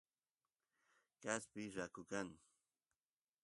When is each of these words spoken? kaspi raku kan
kaspi 1.21 1.63
raku 1.75 2.01
kan 2.11 2.27